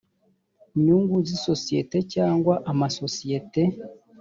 nyungu 0.83 1.15
z 1.27 1.29
isosiyete 1.37 1.97
cyangwa 2.13 2.53
amasosiyete 2.71 3.61